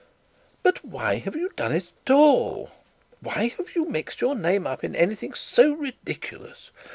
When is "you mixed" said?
3.75-4.19